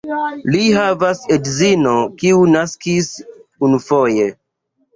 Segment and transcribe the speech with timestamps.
[0.53, 3.13] Li havas edzinon kiu naskis
[3.71, 4.29] unufoje.